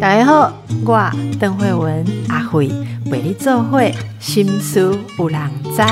[0.00, 0.52] 大家好，
[0.84, 2.68] 我邓慧文阿慧
[3.10, 5.82] 陪你做会心思有人知。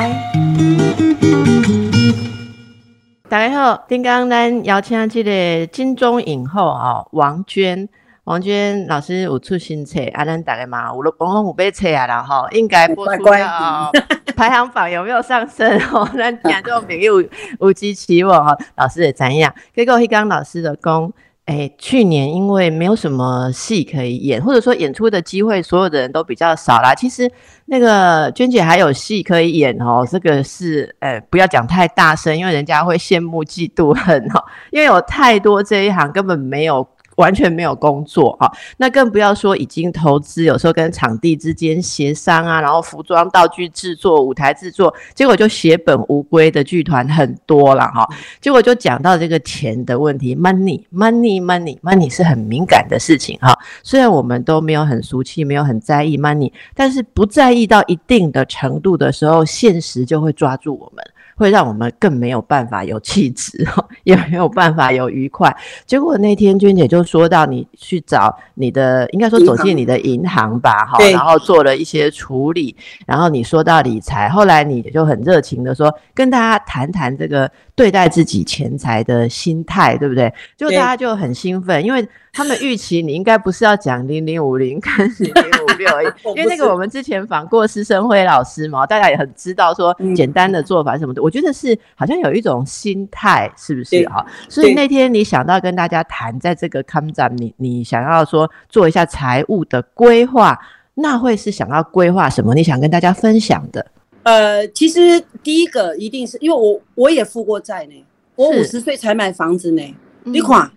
[3.28, 7.88] 大家好，今刚咱邀请这个金钟影后哦，王娟。
[8.24, 13.90] 王娟老师有出新册，啊，咱大家嘛，有了公公有被册啊啦吼，应该播出了
[14.36, 16.08] 排行榜有没有上升哦？
[16.16, 17.20] 咱听众朋友
[17.58, 19.52] 有支持我哈，老师也怎样？
[19.74, 21.12] 结果黑刚老师的功，
[21.46, 26.94] 哎，去年因为没有什么戏可以演，或者说演出的机会，所有的人都比较少啦。
[26.94, 27.28] 其实
[27.66, 36.86] 那个娟姐还有戏可以演哦，这个是，呃，不要讲太大声，因为人家会羡慕嫉妒恨哦，因为有太多这一行根本没有。
[37.16, 48.08] 完全没有工作哈，那更不要说已经投资，有时候跟场地之间协商啊，然后服装道具制作、舞台制作，结果就血本无归的剧团很多了哈。
[48.40, 53.56] 结果就讲到这个钱的问题，money，money，money，money 是很敏感的事情哈。
[53.82, 61.04] 虽然我们都没有很俗气，没有很在意 money，但是不在意到一定的程度的时候，现实就会抓住我们。
[61.42, 63.66] 会让我们更没有办法有气质，
[64.04, 65.54] 也没有办法有愉快。
[65.84, 72.76] 结果那天娟姐就说到，你去找你的，应该说走进你的银行吧，哈，然后做了一些处理。
[73.04, 80.32] 然后你说到理财，后来你就很热情的说，跟大家谈谈这个对待自己钱财的心态，对不对？
[80.56, 82.08] 就大家就很兴奋，因为。
[82.34, 85.86] 他们预期你应该不是要讲零零五零跟零零五六，
[86.34, 91.22] 因为那个我们之前访过施生辉老师嘛，大家也很知道说简单的做法什么的。
[91.22, 94.24] 我觉得是好像有一种心态，是不是哈？
[94.48, 100.56] 所以那天你想到跟大家谈，在这个 come 展，你你想要说做一下财务的规划，
[100.94, 102.54] 那会是想要规划什么？
[102.54, 103.84] 你想跟大家分享的？
[104.24, 108.04] 呃，其实第一个一定是因为我我也负过债呢，
[108.36, 109.82] 我五十岁才买房子呢，
[110.24, 110.70] 你看。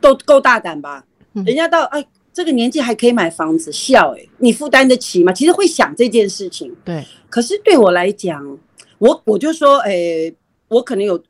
[0.00, 1.04] 都够大胆吧？
[1.44, 5.32] 人家到哎这个年纪还可以买房子，笑哎，你负担得起吗？
[5.32, 6.72] 其实会想这件事情。
[6.84, 8.56] 对，可是对我来讲，
[8.98, 10.32] 我我就说，哎，
[10.68, 11.22] 我可能有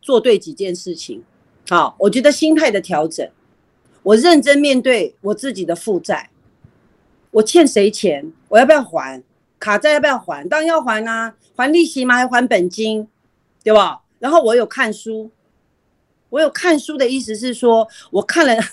[0.00, 1.22] 做对几件事情。
[1.68, 3.28] 好，我觉得心态的调整，
[4.02, 6.30] 我认真面对我自己的负债，
[7.30, 9.22] 我欠谁钱，我要不要还？
[9.58, 10.48] 卡债要不要还？
[10.48, 12.16] 当然要还啊，还利息吗？
[12.16, 13.06] 还还本金，
[13.62, 14.02] 对吧？
[14.18, 15.30] 然后我有看书。
[16.30, 18.54] 我有看书的意思是说，我看了《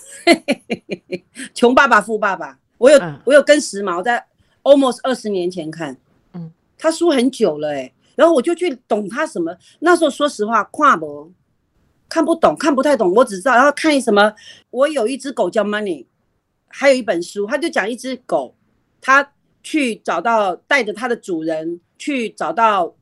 [1.56, 4.24] 穷爸爸富爸爸》，我有我有跟时髦在
[4.62, 5.98] almost 二十年前看，
[6.34, 9.56] 嗯，他书很久了哎，然后我就去懂他什么。
[9.80, 11.32] 那时候说实话，跨博
[12.10, 14.34] 看不懂，看不太懂，我只知道然后看什么。
[14.72, 16.06] 我有一只狗叫 Money，
[16.68, 18.56] 还有一本书，他就讲一只狗，
[19.00, 22.96] 他去找到带着它的主人去找到，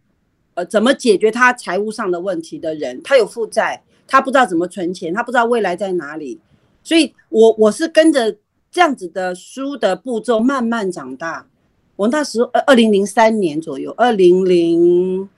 [0.53, 3.81] 呃，怎么解决他财务上的问题的人，他有负债。
[4.07, 6.39] 他不知道怎么存钱，他不知道未来在哪里，
[6.83, 8.37] 所以我我是跟着
[8.69, 11.47] 这样子的书的步骤慢慢长大。
[11.95, 15.29] 我那时候二二零零三年左右，二零零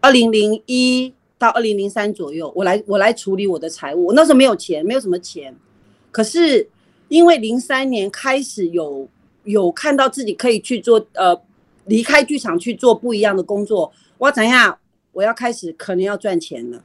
[0.00, 4.06] 二零零一到二零零三左右，我来我来处理我的财务。
[4.06, 5.54] 我那时候没有钱，没有什么钱，
[6.10, 6.68] 可是
[7.08, 9.08] 因为零三年开始有
[9.44, 11.40] 有看到自己可以去做呃
[11.86, 14.78] 离开剧场去做不一样的工作，我怎样
[15.12, 16.82] 我要开始可能要赚钱了。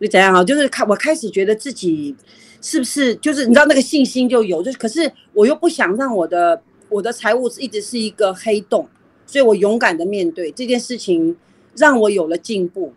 [0.00, 0.42] 就怎样啊？
[0.42, 2.12] 就是开，我开始觉得自己
[2.60, 6.60] 是不是就是你知道那个信心就有，就是可是我又不想让我的
[6.92, 8.88] 我的财务一直是一个黑洞，
[9.26, 11.36] 所以我勇敢的面对这件事情，
[11.76, 12.92] 让我有了进步。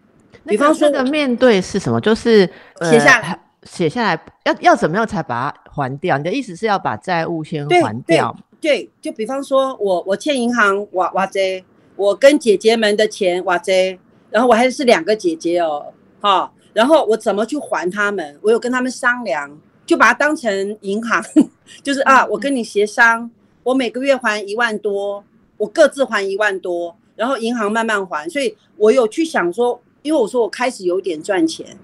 [0.46, 2.00] 比方说，的面对是什么？
[2.02, 2.50] 就是
[2.82, 6.18] 写下来，写下来要要怎么样才把它还掉？
[6.18, 8.36] 你的意思是要把债务先还掉？
[8.62, 11.64] 对，就比方说我我欠银行哇哇这，
[11.96, 13.98] 我跟姐姐们的钱哇这，
[14.30, 16.52] 然后我还是两个姐姐哦，哈。
[16.74, 18.38] 然后我怎么去还他们？
[18.42, 19.50] 我有跟他们商量，
[19.86, 21.24] 就把它当成银行，
[21.82, 23.32] 就是啊，我跟你协商，
[23.66, 25.26] 我每个月还一万多，
[25.58, 28.30] 我各自还一万多，然后银行慢慢还。
[28.30, 31.76] 所以我有去想说，因为我说我开始有点赚钱，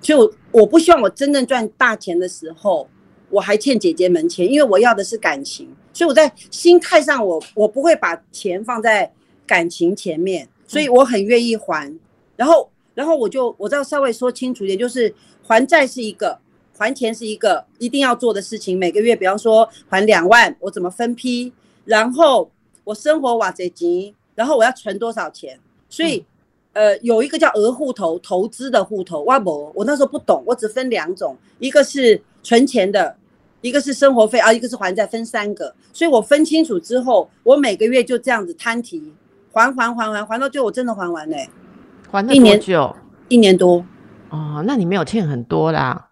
[0.00, 2.88] 所以我我不希望我真正赚大钱的时候，
[3.30, 5.68] 我还欠姐姐们钱，因为我要的是感情。
[5.92, 9.12] 所以我在心态上，我我不会把钱放在
[9.46, 11.98] 感情前面，所以我很愿意还，
[12.36, 12.68] 然后。
[12.94, 16.38] 然后我就我再稍微说清楚一点，就是还债是一个，
[16.82, 18.76] 还钱是一个一定要做的事情。
[18.76, 21.52] 每个月，比方说还两万，我怎么分批？
[21.84, 22.50] 然后
[22.82, 25.56] 我生活哇这急，然后我要存多少钱？
[25.88, 26.24] 所以，
[26.72, 29.22] 呃，有一个叫额户头，投资的户头。
[29.22, 33.16] 哇不，我那时候不懂，我只分两种，一个是存钱的，
[33.60, 35.72] 一个是生活费啊，一个是还债，分三个。
[35.92, 39.12] 所以我分清楚之后，我每个月就这样子摊提，
[39.52, 41.48] 还还还还还到最后，我真的还完嘞。
[42.10, 42.96] 还了多久？
[43.28, 43.86] 一年多。
[44.30, 46.08] 哦，那你没有欠很多啦。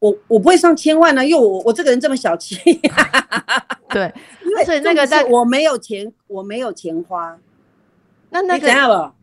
[0.00, 2.56] 我我不会上千万呢、因为我我这个人这么小气，
[3.90, 4.12] 对，
[4.44, 7.38] 因为所以那个在我没有钱，我没有钱花。
[8.30, 8.68] 那那个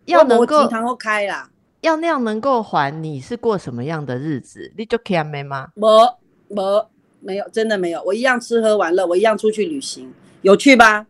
[0.05, 1.49] 要能够集团都开啦，
[1.81, 4.71] 要那样能够还，你是过什么样的日子？
[4.77, 5.69] 你就 can 没吗？
[5.75, 6.19] 我
[6.49, 6.89] 我
[7.21, 11.07] 没有，真的没有，我一样吃喝玩乐，我一样出去旅行，有趣吧？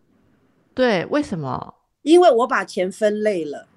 [0.73, 1.73] 对，为什么？
[2.03, 3.67] 因为我把钱分类了，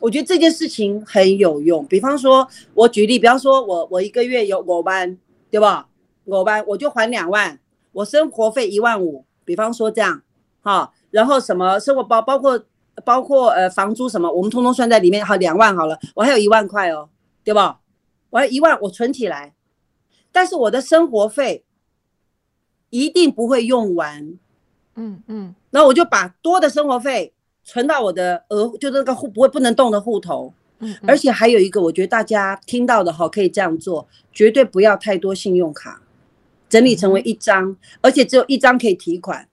[0.00, 1.84] 我觉得这件事情很有用。
[1.86, 5.18] 比方说，我举例，比方说我我一个月有五万，
[5.50, 5.88] 对吧？
[6.24, 7.58] 五万我就还两万，
[7.92, 10.22] 我生活费一万五，比方说这样，
[10.62, 12.62] 哈，然后什么生活包包括
[13.04, 17.08] 包括呃房租什么，我们通通算在里面，好两万好了，我还有一万块哦，
[17.42, 17.80] 对吧？
[18.30, 19.54] 我还有一万我存起来，
[20.30, 21.64] 但是我的生活费
[22.90, 24.38] 一定不会用完，
[24.96, 27.32] 嗯嗯，那我就把多的生活费
[27.68, 30.54] 存到我的额，就是那个户不会不能动的户头。
[30.78, 36.00] 嗯嗯而且还有一个，我觉得大家听到的哈，可以这样做，绝对不要太多信用卡，
[36.66, 39.46] 整理成为一张，而且只有一张可以提款。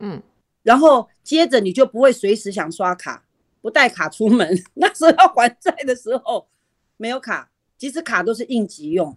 [0.00, 0.20] 嗯，
[0.64, 3.22] 然后接着你就不会随时想刷卡，
[3.60, 4.60] 不带卡出门。
[4.74, 6.48] 那时候要还债的时候
[6.96, 9.16] 没有卡，即使卡都是应急用。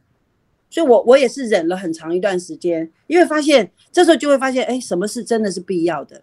[0.69, 6.21] 所以我我也是忍了很长一段时间，因为发现这时候就会发现，哎，什么是真的是必要的？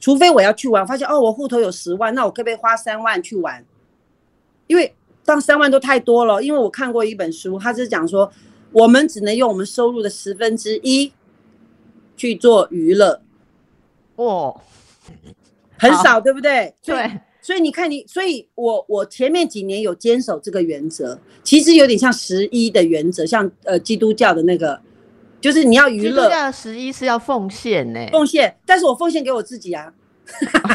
[0.00, 3.64] 除非我要去玩，发现哦，我户头有十万，那我可不可以花三万去玩？
[4.66, 4.94] 因为
[5.24, 8.32] 当三万都太多了，因为我看过一本书，他是讲说，
[8.72, 11.12] 我们只能用我们收入的十分之一
[12.16, 13.20] 去做娱乐，
[14.16, 14.60] 哦，
[15.78, 16.74] 很少，对不对？
[16.82, 24.80] 对，所以你看你，所以我我前面几年有坚守这个原则，其实有点像十一的原则，像呃基督教的那个，
[25.42, 28.00] 就是你要娱基督乐十一是要奉献呢。
[28.12, 29.92] 奉献，但是我奉献给我自己啊，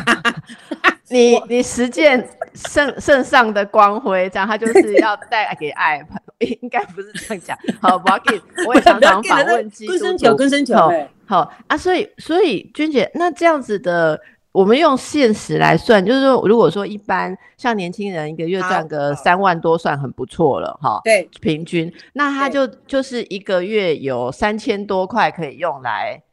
[1.09, 6.05] 你你实践圣圣上的光辉，这样他就是要带给爱，
[6.39, 7.57] 应该不是这样讲。
[7.81, 10.35] 好，不要给，我也常常访问基督根深球，徒。
[10.35, 14.19] 根生球，好哎好啊，所以所以君姐，那这样子的，
[14.51, 20.99] 我们用现实来算，就是说，如果说一般像年轻人一个月好赚个三万多，算很不错了哈。
[21.03, 26.23] 对平均，那他就就是一个月有三千多块可以用来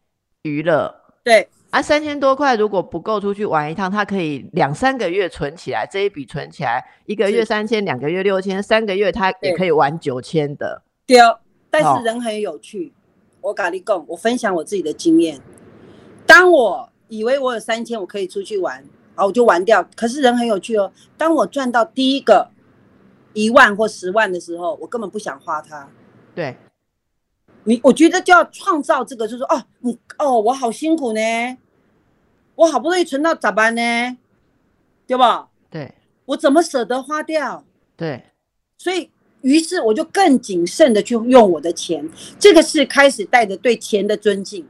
[0.42, 0.94] 娱乐。
[1.22, 10.82] 对啊，三千多块如果不够出去玩一趟，他可以两三个月存起来，这一笔存起来，一个月三千，两个月六千，三个月他也可以玩九千的。
[11.06, 11.38] 对哦，
[11.68, 12.92] 但是人很有趣。
[13.40, 15.38] 我跟你讲，我分享我自己的经验。
[16.24, 18.84] 当我以为我有三千，我可以出去玩，
[19.14, 19.88] 好，我就玩掉。
[19.94, 20.92] 可是人很有趣哦。
[21.16, 22.50] 当我赚到第一个
[23.32, 25.88] 一万或十万的时候，我根本不想花它。
[26.34, 26.56] 对，
[27.64, 31.20] 你我觉得就要创造这个，就是说哦，你哦，我好辛苦呢，
[32.54, 34.16] 我好不容易存到咋办呢？
[35.06, 35.50] 对吧？
[35.70, 37.64] 对，我怎么舍得花掉？
[37.96, 38.24] 对，
[38.78, 39.10] 所以，
[39.42, 42.08] 于是我就更谨慎的去用我的钱。
[42.38, 44.66] 这个是开始带着对钱的尊敬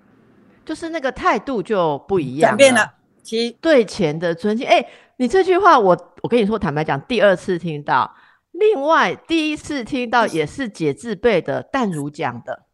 [0.64, 2.94] 就是那个态度就不一样转变了。
[3.22, 4.66] 其实对钱的尊敬。
[4.66, 8.14] 哎、你这句话我我跟你说，坦白讲，第二次听到，
[8.52, 12.64] 另外第一次听到也是解字辈的淡如讲的。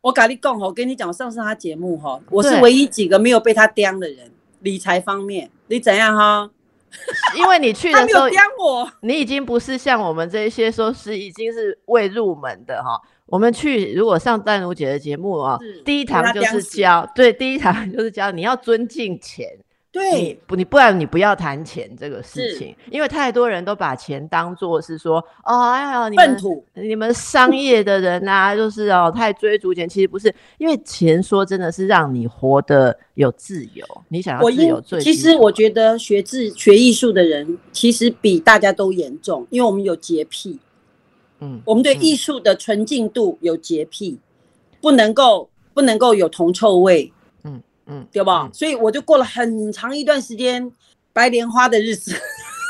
[0.00, 4.30] 我跟你讲，我跟你讲，我上次他节目哈，我是唯一几个没有被他刁的人。
[4.60, 6.50] 理财方面，你怎样哈？
[7.36, 8.28] 因为你去的时候
[9.02, 13.00] 你已经不是像我们这一些说是已经是未入门的哈。
[13.28, 40.58] 我们去如果上淡如姐的节目啊是，第一堂就是教，对，第一堂 就是教你要尊敬钱，你对，不你不然你不要谈钱这个事情，因为太多人都把钱当做是说哦，哎呀，你们土，你们商业的人啊，就是哦太追逐钱，其实不是，因为钱说真的是让你活得有自由，你想要自由最其实我觉得学自学艺术的人，其实比大家都严重，因为我们有洁癖，
[41.40, 44.18] 嗯，我们对嗯艺术的纯净度有洁癖，
[44.80, 47.12] 不能够不能够有铜臭味，
[47.44, 48.48] 嗯嗯，对吧？
[48.50, 50.70] 嗯所以我就过了很长一段时间
[51.12, 52.14] 白莲花的日子，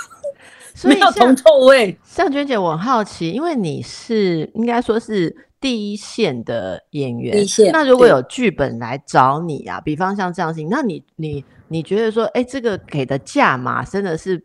[0.75, 1.98] 所以没有铜像臭味。
[2.04, 14.42] 向娟姐，我很好奇，因为你是应该说是第一线的演员，第一线那如果有剧本来找你啊，比方像这样事情，那你你你觉得说，哎，这个给的价码真的是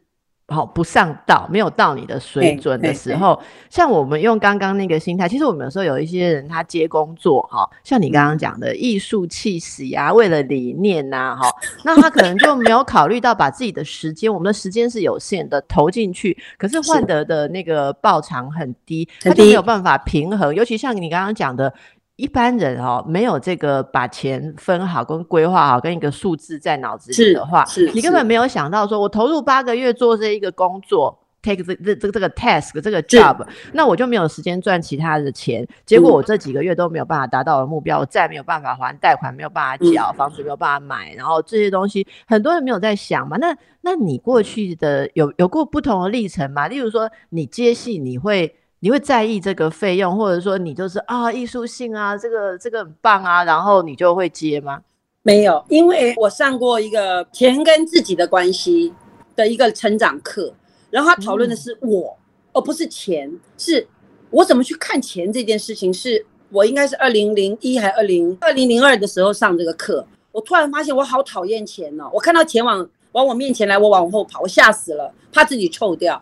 [0.53, 11.50] 好、不上道，没有到你的水准的时候，像我们用刚刚那个心态，其实我们有时候有一些人他接工作哈、像你刚刚讲的艺术气息啊，为了理念呐、哈、
[11.83, 20.53] 那他可能就没有考虑到把自己的时间，我们的时间是有限的，投进去，可是换得的那个报偿很低，他就没有办法平衡。
[20.53, 21.74] 尤其像你刚刚讲的，
[22.15, 28.27] 一般人哦，没有这个把钱分好跟规划好，跟一个数字在脑子里的话，是你根本是。
[28.27, 33.43] 没有想到说，我投入八个月做这一个工作，take 这这这这个 task 这个 job，
[33.74, 43.38] 那我就没有时间赚其他的钱，结果我这几个月都没有办法达到我的目标，我再没有办法还贷款，没有办法缴房子，没有办法买，然后这些东西很多人没有在想嘛。
[43.38, 46.67] 那那你过去的有有过不同的历程吗？
[46.67, 54.81] 例如说你接戏，你会你会在意这个费用，或者说你就是啊艺术性啊，这个这个很棒啊，然后你就会接吗？
[55.21, 58.93] 没有，因为我上过一个钱跟自己的关系
[59.37, 60.53] 的一个成长课，
[60.89, 62.17] 然后他讨论的是我，
[62.51, 63.87] 而不是钱，是
[64.29, 65.93] 我怎么去看钱这件事情。
[65.93, 76.21] 是我应该是二零零一还二零二零零二的时候上这个课，我突然发现我好讨厌钱哦，我看到钱往往我面前来，我往后跑，我吓死了，怕自己臭掉。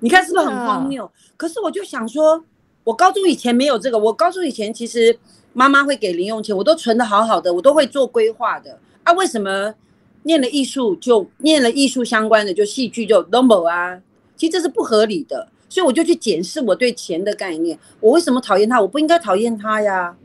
[0.00, 1.10] 你看是不是很荒谬？
[1.36, 2.44] 可是我就想说，
[2.84, 5.18] 我高中以前没有这个，我高中以前其实。
[5.54, 9.12] 妈妈会给零用钱，我都存的好好的，我都会做规划的啊。
[9.14, 9.74] 为什么
[10.22, 14.00] 念了艺术就念了艺术相关的就戏剧就 normal 啊？
[14.36, 17.76] 其实这是不合理的，所以我就去检视我对钱的概念。
[17.98, 18.80] 我为什么讨厌他？
[18.80, 20.16] 我不应该讨厌他呀。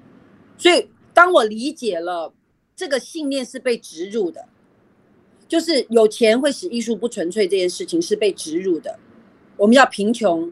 [0.55, 2.31] 所以当我理解了
[2.75, 4.45] 这个信念是被植入的，
[5.47, 8.99] 就是有钱会使艺术不纯粹这件事情是被植入的。
[9.63, 10.51] 我们要贫穷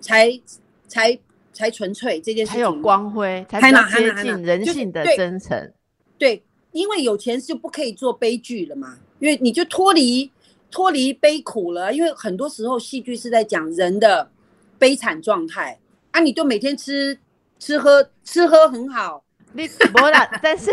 [0.00, 0.40] 才
[0.86, 1.18] 才。
[1.58, 5.72] 才纯粹这件事情，才有光辉，才能接近人性的真诚。
[6.18, 10.30] 对，因为有钱是不可以做悲剧了嘛，因为你就脱离
[10.70, 11.94] 脱离悲苦了。
[11.94, 14.30] 因为很多时候戏剧是在讲人的
[14.78, 17.18] 悲惨状态啊，你就每天吃
[17.58, 19.24] 吃喝吃喝很好，
[19.54, 20.28] 你 不啦？
[20.42, 20.70] 但是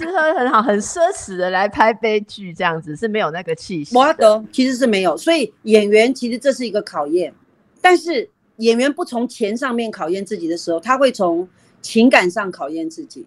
[0.00, 3.94] 吃喝很好，很奢侈的来拍悲剧，这样子是没有那个气息。
[3.94, 7.34] 摩德其实是没有，所以演员其实这是一个考验，
[7.80, 8.30] 但是。
[8.60, 11.48] 演员不从钱上面考验自己的时候，他会从
[11.80, 13.26] 情感上考验自己，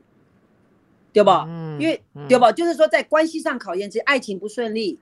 [1.12, 1.46] 对吧？
[1.48, 2.00] 嗯，因为
[2.30, 2.52] 对吧？
[2.52, 5.00] 就是说，在关系上考验自己，爱情不顺利，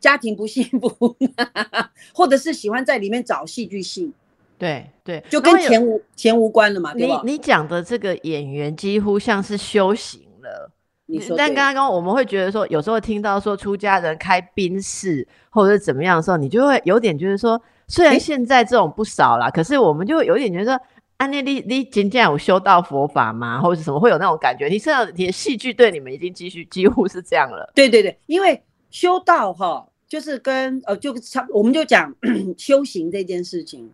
[0.00, 1.14] 家庭不幸福，
[2.14, 4.10] 或者是喜欢在里面找戏剧性，
[4.56, 7.20] 对对，就跟钱无钱无关了嘛，对吧？
[7.22, 10.70] 你你讲的这个演员几乎像是修行了。
[11.10, 17.60] 你说，但刚刚我们会觉得说，有时候听到说出家人开宾室或者是怎么样的时候，你就会有点觉得说。
[17.92, 20.80] 虽然现在这种不少啦，可是我们就有点觉得，
[21.16, 23.60] 安妮，你你今天有修道佛法吗？
[23.60, 24.68] 或者什么会有那种感觉？
[24.68, 27.68] 你现在你的戏剧对你们已经继续几乎是这样了。
[27.74, 28.62] 对对对，因为
[28.92, 32.14] 修道哈，就是跟呃，就差我们就讲
[32.56, 33.90] 修行这件事情，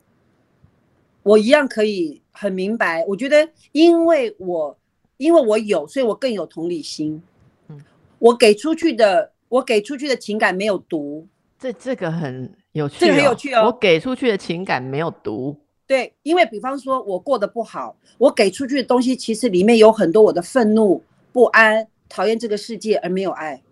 [1.23, 3.03] 我一样可以很明白。
[3.09, 4.77] 我觉得，因为我
[5.17, 7.23] 因为我有，所以我更有同理心。
[7.69, 7.81] 嗯，
[8.19, 11.27] 我给出去的，我给出去的情感没有毒。
[11.59, 12.53] 这这个很。
[12.73, 13.63] 有趣，这个很有趣哦。
[13.65, 15.57] 我给出去的情感没有毒，
[15.87, 23.63] 对，因为比方说我过得不好，我给出去的东西其实里面有很多我的愤怒、不安、讨厌这个世界，而没有爱。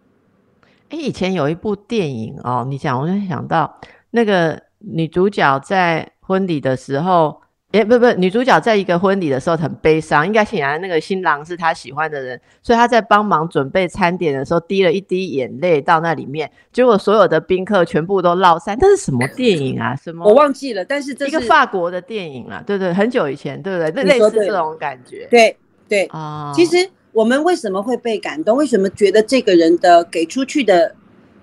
[0.88, 3.78] 哎，以前有一部电影哦，你讲我就想到
[4.10, 7.42] 那个女主角在婚礼的时候。
[7.74, 18.78] 哎，不不，女主角在一个婚礼的时候很悲伤，应该显然那个新郎是她喜欢的人，所以她在帮忙准备餐点的时候滴了一滴眼泪到那里面，结果所有的宾客全部都落散。
[18.80, 19.96] 那是什么电影啊？
[19.96, 20.24] 什么？
[20.24, 24.04] 我忘记了，但是这是一个法国的电影啊，对对，很久以前，对不对？
[24.04, 25.26] 类似这种感觉。
[25.28, 25.56] 对
[25.88, 26.76] 对啊，其实
[27.10, 28.56] 我们为什么会被感动？
[28.56, 30.94] 为什么觉得这个人的给出去的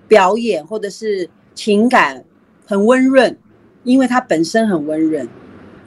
[0.08, 2.24] 表演或者是情感
[2.64, 3.36] 很温润？
[3.84, 5.28] 因为他本身很温润。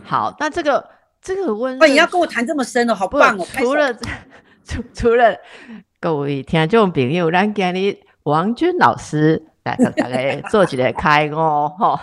[0.05, 0.87] 好，那这个
[1.21, 3.45] 这个温，不，你要跟我谈这么深哦，好棒哦！
[3.53, 3.93] 除了
[4.63, 5.35] 除除了
[5.99, 9.43] 各位听众朋友，咱今日王军老师。
[9.65, 11.99] 来，大概做 起来开哦，哈，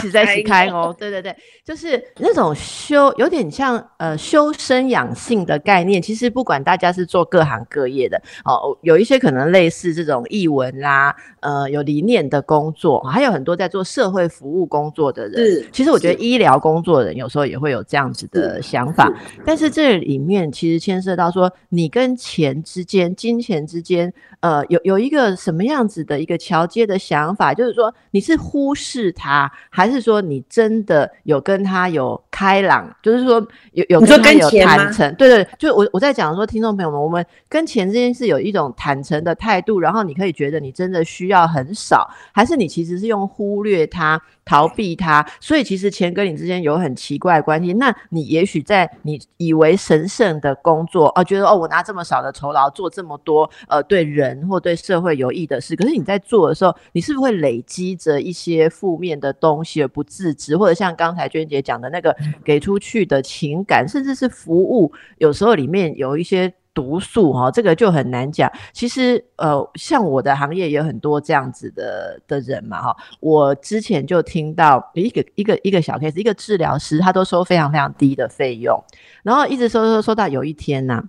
[0.00, 1.34] 实在是开哦，对对对，
[1.64, 6.02] 就是那种修，有点像呃修身养性的概念。
[6.02, 15.64] 其实不管大家是做各行各业的哦，有一些可能类似这种译文啦，呃，有理念的工作，还有很多在做社会服务工作的人。
[15.72, 19.10] 其实我觉得医疗工作人有时候也会有这样子的想法，
[19.46, 26.97] 但是这里面其实牵涉到说，你跟钱之间、金钱之间，呃，有有一个什么样子的一个桥接的。
[26.98, 32.94] 想法就是说，你是忽视他，还是说你真的有跟他有开朗？
[33.02, 35.14] 就是说有有跟他有坦诚？
[35.14, 44.20] 对对，就我我在讲说，听众朋友们，我们跟钱这件事有一种坦诚的态度，然后你可以觉得你真的需要很少，还是你其实是用忽略他？
[44.48, 47.74] 逃避他，所以其实钱跟你之间有很奇怪的关系。
[47.74, 60.56] 那你也许在你以为神圣的工作，哦，觉得哦，我拿这么少的酬劳做这么多，呃，对人或对社会有益的事，可是你在做的时候，你是不是会累积着一些负面的东西而不自知？
[60.56, 66.54] 或者像刚才娟姐讲的那个给出去的情感，甚至是服务，有时候里面有一些。
[66.78, 68.48] 毒素哈，这个就很难讲。
[68.72, 72.96] 其实呃，像我的行业也有很多这样子的的人嘛哈。
[73.18, 78.80] 我之前就听到一个一个一个小 case，一个治疗师他都收非常非常低的费用，
[79.24, 81.02] 然后一直收收收到有一天呢，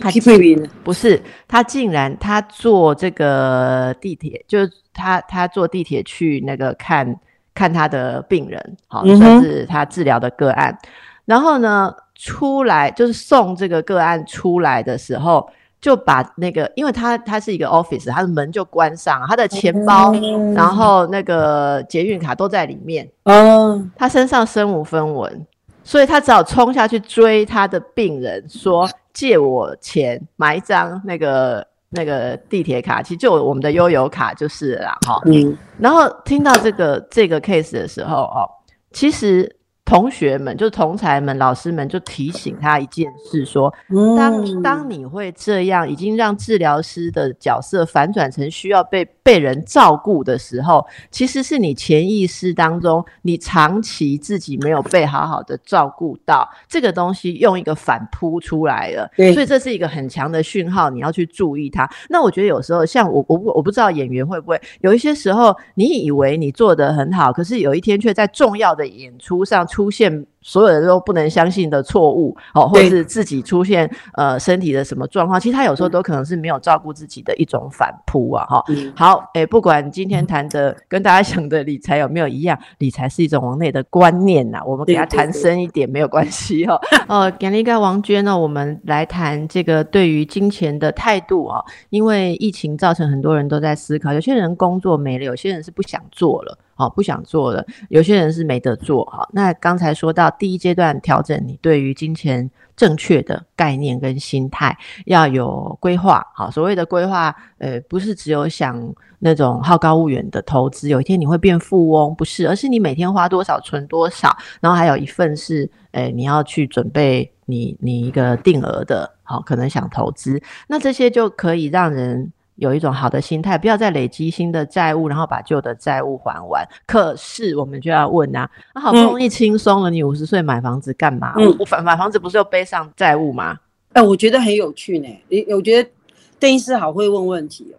[0.00, 7.20] 他竟不是他竟然他坐这个地铁，就是他他坐地铁去那个看
[7.52, 10.78] 看他的病人，好算是他治疗的个案，
[11.26, 11.94] 然后呢。
[12.24, 15.46] 出来就是送这个个案出来的时候，
[15.78, 20.10] 就把那个，因为他他是一个 office，他的门就关上，他的钱包，
[20.54, 23.06] 然后那个捷运卡都在里面。
[23.24, 25.46] 嗯，他身上身无分文，
[25.82, 35.20] 所以他只好冲下去追他的病人，说借我钱买一张那个那个地铁卡，其实就我们的悠游卡就是了哈。
[35.26, 38.48] 嗯，然后听到这个这个 case 的时候，哦，
[38.92, 39.56] 其实。
[39.84, 43.72] 同学们，就是同才们、老师们，就提醒他一件事：说，
[44.16, 59.10] 当当你会这样，已经让治疗师的角色反转成需要被被人照顾的时候，其实是你潜意识当中，你长期自己没有被好好的照顾到，这个东西用一个反扑出来了。
[59.32, 61.90] 所以这是一个很强的讯号，你要去注意它。
[62.10, 69.66] 那我觉得有时候，像我，我我不知道演员会不会有一些时候，你以为你做的很好，可是有一天却在重要的演出上。
[69.66, 78.62] 出现所有人都不能相信的错误，哦，或者是自己出现呃身体的什么状况，其实他有时候都可能是没有照顾自己的一种反扑啊，哈。
[78.94, 86.78] 好，哎，不管今天谈的跟大家想的理财有没有一样，理财是一种往内的观念呐，我们给他谈深一点没有关系哈。
[87.08, 96.58] 哦，给了一个王娟呢，我们来谈这个对于金钱的态度啊，因为疫情造成很多人都在思考，有些人工作没了，有些人是不想做了。
[96.74, 97.64] 好，不想做了。
[97.88, 99.04] 有些人是没得做。
[99.06, 104.76] 好，那刚才说到第一阶段调整，你对于金钱正确的概念跟心态
[105.06, 106.26] 要有规划。
[106.34, 122.32] 好，所谓的规划，呃，不是只有想那种好高骛远的投资，有一天你会变富翁，不是，而是你每天花多少存多少，然后还有一份是，呃，你要去准备你你一个定额的，好，可能想投资，那这些就可以让人。
[122.56, 126.66] 有一种好的心态，不要再累积新的债务，然后把旧的债务还完。
[126.86, 131.34] 可是我们就要问啊，那好不容易轻松了，你五十岁买房子干嘛？
[131.36, 133.58] 嗯，我买房子不是又背上债务吗？
[133.92, 135.08] 哎，我觉得很有趣呢。
[135.54, 135.90] 我觉得
[136.38, 137.76] 邓医师好会问问题哦，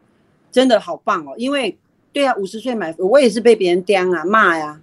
[0.52, 1.34] 真的好棒哦。
[1.38, 1.78] 因为
[2.12, 4.80] 对啊，五十岁买，我也是被别人刁啊骂呀。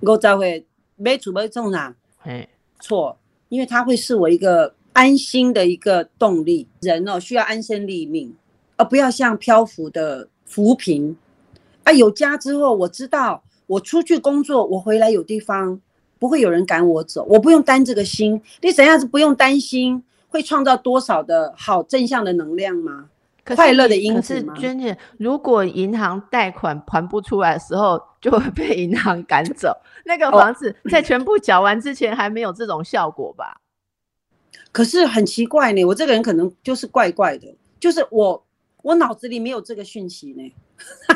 [0.00, 0.62] 我才会
[0.96, 1.94] 没储备中啊。
[2.24, 2.46] 哎，
[2.80, 6.68] 错，因为他会是我一个安心的一个动力。
[6.80, 8.34] 人哦，需要安身立命。
[8.76, 11.16] 而不要像漂浮的浮萍
[11.84, 11.92] 啊！
[11.92, 15.80] 有家之后，我知道我出去工作，我回来有地方，
[16.18, 18.40] 不会有人赶我走，我不用担这个心。
[18.62, 23.10] 你怎样子不用担心，会创造多少的好正向的能量吗？
[23.54, 24.54] 快乐的因子吗？
[24.56, 29.76] 娟姐，如果银行贷款还不出来的时候，就会被银行赶走。
[30.04, 33.60] 那个房子在全部缴完之前，还没有这种效果吧？
[34.72, 38.42] 可是很奇怪呢，我这个人可能就是怪怪的，就是我。
[38.84, 40.54] 我脑子里没有这个讯息呢，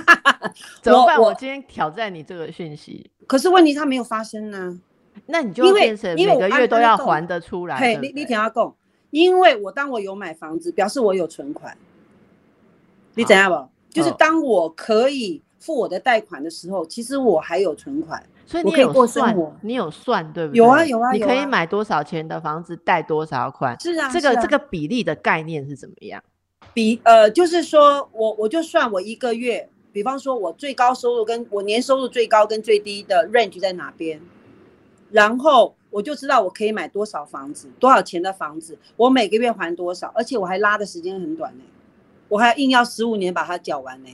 [0.80, 1.20] 怎么办？
[1.20, 4.80] 我今天挑战你这个讯息，可是问题它没有发生呢。
[5.26, 7.78] 那你就变成每个月都要还得出来。
[7.78, 8.74] 对，你你听下讲，
[9.10, 11.76] 因为我当我有买房子，表示我有存款。
[13.14, 13.68] 你怎样不？
[13.92, 20.56] 就是当我可以付我的贷款的时候，其实我还有存款，所以你有算，你有算对不对？
[20.56, 23.78] 有啊有啊，你可以买多少钱的房子，贷多少款？
[23.78, 26.22] 是啊，这个这个比例的概念是怎么样？
[26.74, 34.20] 比呃，就是说我我就算我一个月，比方说我最高收入跟我年收入最高跟最低的 range 在哪边，
[35.10, 41.64] 然后我就知道我可以买多少房子，多少钱的房子，我每个月还多少，而且我还拉的时间很短呢，
[42.28, 44.10] 我还硬要十五年把它缴完呢。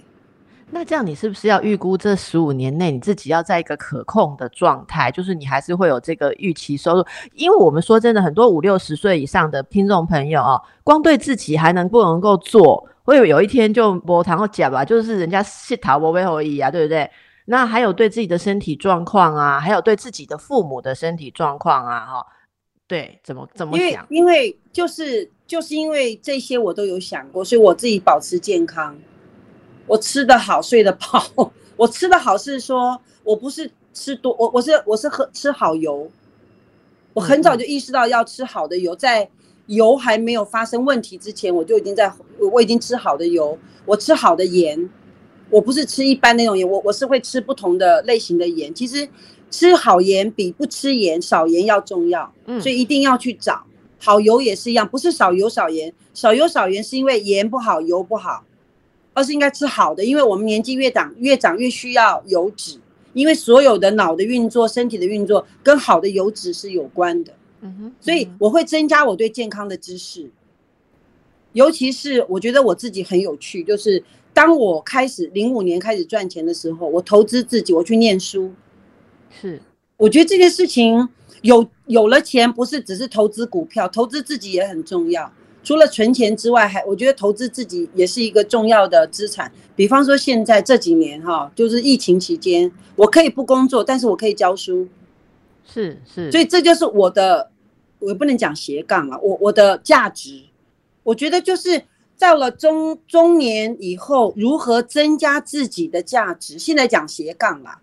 [0.74, 7.06] 那这样你是不是要预估这十五年内你自己要在一个可控的状态，就是你还是会有这个预期收入？
[7.34, 17.08] 因为我们说真的，很多五六十岁以上的听众朋友啊，光对自己还能不能够做，会有有一天就波堂后讲吧，就是人家是逃不为后裔啊，对不对？
[17.44, 22.26] 那还有对自己的身体状况啊，还有对自己的父母的身体状况啊，哈，
[22.88, 24.04] 对，怎么怎么想？
[24.10, 28.96] 因为就是就是因为这些我都有想过，所以我自己保持健康。
[29.86, 31.52] 我吃得好，睡得饱。
[31.76, 36.10] 我吃得好是说，我不是吃多，我我是我是喝吃好油。
[37.12, 39.28] 我很早就意识到要吃好的油，在
[39.66, 42.12] 油还没有发生问题之前，我就已经在
[42.52, 43.58] 我已经吃好的油。
[43.86, 44.88] 我吃好的盐，
[45.50, 48.74] 我不是吃一般那种盐，我我是会吃不同的类型的盐。
[48.74, 49.08] 其实
[49.50, 53.64] 吃好盐比不吃盐少盐要重要，所以一定要去找
[53.98, 58.44] 好油也是一样，不是少油少盐，少油少盐是因为盐不好，油不好，
[59.14, 62.78] 而是应该吃好的，因为我们年纪越长越长越需要油脂，
[63.14, 67.32] 因为所有的脑的运作、身体的运作跟好的油脂是有关的。
[67.62, 70.28] 嗯哼，所以我会增加我对健康的知识，
[71.52, 74.02] 尤其是我觉得我自己很有趣，就是
[74.34, 78.52] 当我开始零五年开始赚钱的时候，我投资自己，我去念书，
[79.40, 79.62] 是
[79.96, 81.08] 我觉得这件事情
[81.42, 85.32] 有有了钱，不是只是投资股票，投资自己也很重要。
[85.64, 89.50] 除了存钱之外，还我觉得投资自己也是一个重要的资产。
[89.74, 94.86] 比方说现在这几年哈，就是疫情期间，我可以不工作，但是我可以教书，
[95.66, 97.50] 是是，所以这就是我的，
[97.98, 100.42] 我也不能讲斜杠啊，我我的价值，
[101.02, 101.82] 我觉得就是
[102.18, 106.58] 到了中中年以后，如何增加自己的价值。
[106.58, 107.80] 现在讲斜杠啦，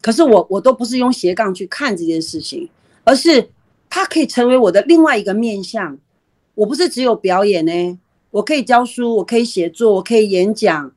[0.00, 2.68] 可是我我都不是用斜杠去看这件事情，
[3.04, 3.50] 而是
[3.90, 5.98] 它可以成为我的另外一个面向。
[6.58, 7.98] 我不是只有表演呢，
[8.32, 10.92] 我可以教书，我可以写作，我可以演讲，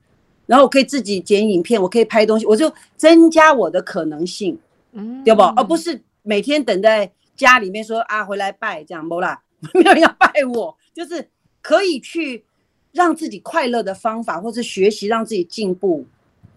[0.47, 4.57] 然后我可以自己剪影片，我可以拍东西，我就增加我的可能性，
[4.93, 5.43] 嗯对不？
[5.55, 9.39] 而不是每天等在家里面说啊回来拜这样不啦，
[9.75, 11.29] 没有人要拜我，就是
[11.61, 12.43] 可以去
[12.91, 16.03] 让自己快乐的方法，或是学习让自己进步，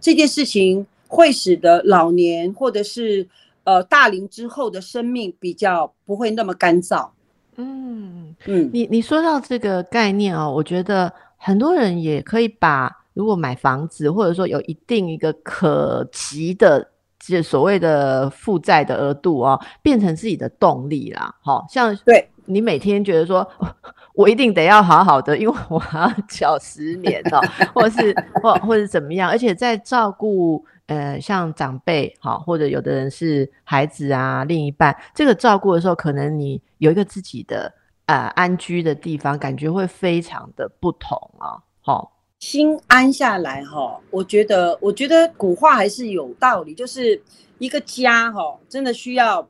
[0.00, 3.28] 这件事情会使得老年或者是
[3.64, 7.10] 呃大龄之后的生命比较不会那么干燥。
[7.56, 16.90] 嗯，嗯，你你说到这个概念哦，我觉得很多人也可以把如果买房子，或者说有一定一个可及的。
[17.26, 21.34] 这所谓的负债的额度哦，变成自己的动力啦。
[21.40, 23.48] 好、像对你每天觉得说，
[24.12, 27.40] 我一定得要好好的，因为我还要 缴十年哦，
[27.72, 37.72] 或是或或者怎么样，而且在照顾呃像长辈好，或者有的人是孩子啊，另一半这个照顾的时候，可能你有一个自己的
[38.06, 41.62] 呃安居的地方，感觉会非常的不同啊。
[41.80, 47.22] 好、心安下来哈，我觉得，我觉得古话还是有道理，就是
[47.58, 49.46] 一个家哈，真的需要，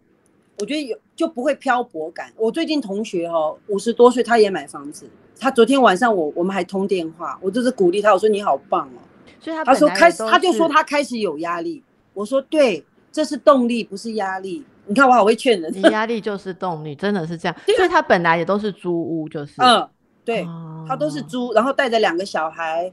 [0.58, 2.32] 我觉得有就不会漂泊感。
[2.36, 8.98] 我最近同学哈，五十多岁他也买房子，他昨天晚上我我们还通电话，我就是鼓励他，我说你好棒哦。
[9.44, 14.64] 所以他他说本来他就说他开始有压力，我说对，这是动力，不是压力。
[14.86, 17.56] 你看我好会劝人，你压力就是动力，真的是这样。
[17.66, 19.86] 对啊所以他本来也都是租屋，就是嗯，
[20.24, 20.42] 对。
[20.44, 22.92] 哦他都是租，然后带着两个小孩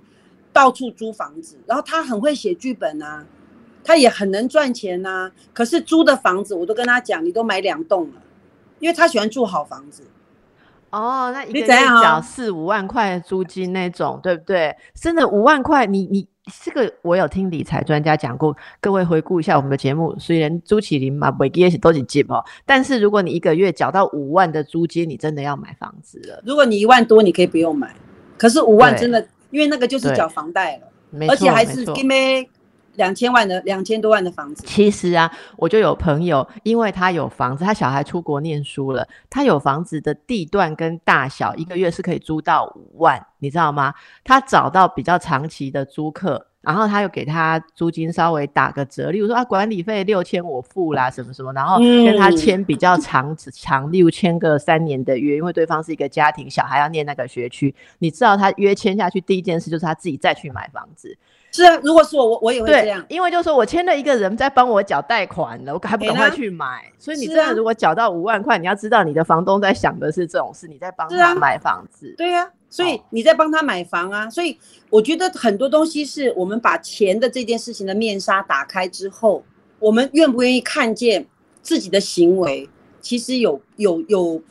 [0.53, 3.25] 到处租房子，然后他很会写剧本啊，
[3.83, 8.21] 他也很能赚钱呐、可是租的房子，我都跟他讲，你都买两栋了，
[8.79, 10.03] 因为他喜欢住好房子。
[10.91, 14.73] 哦，那一个你怎样啊月缴四五万块的租金那种，对不对？
[14.95, 16.25] 真的五万块，你你
[16.63, 27.95] 这个我有听理财专家讲过，各位回顾一下我们的节目，虽然朱启林嘛，每个月都是接哦，但是如果你一个月缴到五万的租金，你真的要买房子了，如果你一万多，你可以不用买，
[28.37, 32.49] 可是五万真的，因为那个就是对缴房贷了，而且还是因为
[32.95, 34.63] 两千万的两千多万的房子。
[34.65, 43.93] 其实啊，我就有朋友，因为他有房子，他小孩出国念书了，他有房子的地段跟大小，一个月是可以租到五万，你知道吗？
[44.23, 61.17] 他找到比较长期的租客，然后他又给他租金稍微打个折，例如说啊，管理费六千我付啦，什么什么，然后跟他嗯签比较长长，例如签个三年的约，因为对方是一个家庭，小孩要念那个学区，你知道他约签下去，第一件事就是他自己再去买房子。
[61.51, 63.05] 是啊，如果是我，我我也会这样，。
[63.09, 66.89] 因为就是说我签了一个人在帮我缴贷款了，我还不赶快去买。
[66.97, 72.13] 所以你真的如果缴到五万块，你要知道你的房东在想的是这种事，你在帮他买房子。
[72.17, 74.57] 对呀、所以哦你在帮他买房啊，所以
[74.89, 79.43] 我觉得很多东西是我们把钱的这件事情的面纱打开之后，
[79.79, 81.25] 我们愿不愿意看见
[81.61, 82.69] 自己的行为，
[83.01, 84.41] 其实有有有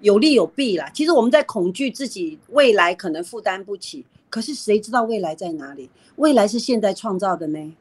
[0.00, 0.90] 有利有弊啦。
[0.92, 5.90] 其实我们在恐惧自己未来可能负担不起，可是谁知道未来在哪里？
[6.16, 7.76] 未来是现在创造的呢？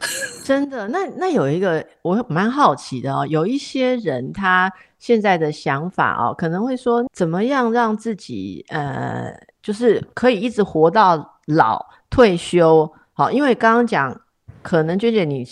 [0.44, 12.90] 真的，那那有一个我蛮好奇的哦，有一些人他现在的想法哦，可能会说怎么样让自己呃，就是可以一直活到老退休。
[13.14, 14.20] 好，因为刚刚讲，
[14.62, 15.42] 可能娟姐你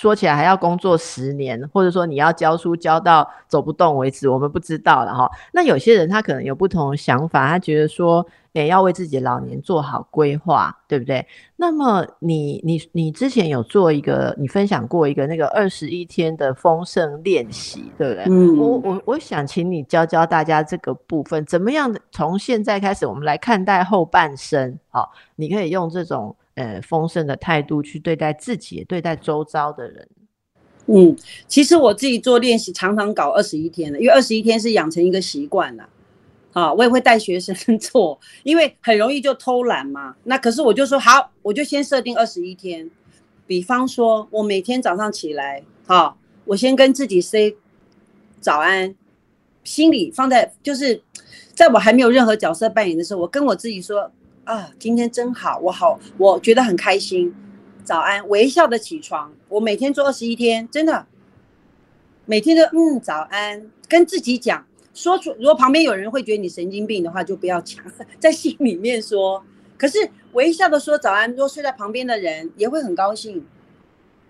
[0.00, 5.30] 说起来还要工作十年，或者说你要教书教到走不动为止，我们不知道了哈。
[5.52, 11.26] 那有些人他可能有不同的想法，他觉得说，诶，要为自己的老年做好规划，对不对？
[11.56, 18.24] 那么你你你之前有做一个，你分享过一个那个二十一天的丰盛练习，对不对？
[18.28, 24.78] 嗯我我我想请你教教大家这个部分，怎么样从现在开始，我们来看待后半生。
[24.88, 30.08] 好，你可以用这种呃丰盛的态度去对待自己，对待周遭的人。
[30.86, 35.88] 嗯，其实我自己做练习常常搞二十一天的，因为二十一天是养成一个习惯啦。
[36.52, 40.16] 啊，我也会带学生 做，因为很容易就偷懒嘛。
[40.24, 42.90] 那可是我就说好，我就先设定二十一天。
[43.46, 47.54] 比方说，我每天早上起来，好，我先跟自己 say
[48.40, 48.94] 早安，
[49.62, 51.00] 心里放在就是
[51.54, 54.10] 在我还没有任何角色扮演的时候，我跟我自己说
[54.44, 57.34] 啊，今天真好，我好，我觉得很开心。
[57.84, 59.32] 早安，微笑的起床。
[59.48, 61.06] 我每天做二十一天，真的，
[62.24, 64.66] 每天都嗯早安，跟自己讲。
[64.92, 67.84] 说出，如果旁边有人会觉得你神经病的话，就不要讲，
[68.18, 69.44] 在心里面说。
[69.78, 69.98] 可是
[70.32, 73.44] 微笑的说早安，如果睡在旁边的人也会很高兴，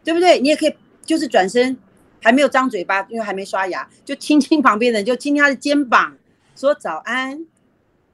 [0.04, 0.38] 对不对？
[0.38, 1.76] 你也可以就是转身，
[2.22, 6.16] 还没有张嘴巴，因为还没刷牙，就亲亲旁边的人，就亲亲他的肩膀，
[6.54, 7.46] 说早安。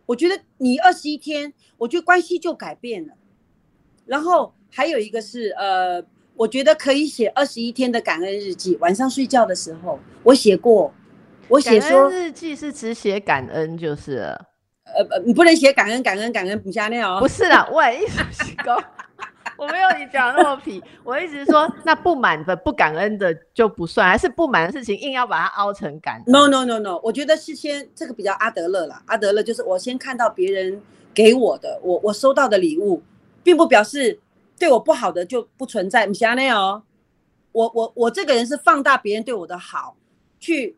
[0.06, 3.14] 我觉得你二十一天，我觉得关系就改变了。
[4.06, 6.02] 然后还有一个是，呃，
[6.34, 10.92] 我觉得可以写二十一天的感恩日记，晚上睡觉的时候，我写过。
[11.48, 14.36] 我写说日记是只写感恩就是，
[14.82, 17.20] 呃呃，你不能写感恩感恩感恩不下那哦。
[17.20, 18.82] 不是啦，我意思是说，
[19.56, 20.82] 我没有你讲那么皮。
[21.02, 29.02] 我意思是说，那不满的不感恩的就不算，还是不满的事情硬要把它凹成感恩？No No No No，我觉得是先这个比较阿德勒啦。
[29.06, 30.82] 阿德勒就是我先看到别人
[31.14, 33.02] 给我的，我我收到的礼物，
[33.42, 34.18] 并不表示
[34.58, 36.06] 对我不好的就不存在。
[36.06, 36.82] 不下那哦，
[37.52, 39.96] 我我我这个人是放大别人对我的好
[40.38, 40.76] 去。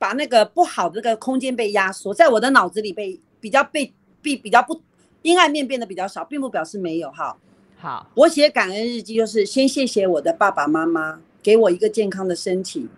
[0.00, 4.80] 把那个不好的这个空间被压缩，在我的脑子里被比较被比比较不
[5.22, 7.36] 阴暗面变得比较少，并不表示没有哈。
[7.78, 12.88] 好，我写感恩日记就是先谢谢我的爸爸妈妈给我一个健康的身体，